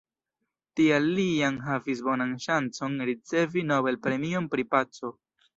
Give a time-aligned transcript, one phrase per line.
[0.79, 5.17] Tial li jam havis bonan ŝancon ricevi Nobel-premion pri paco.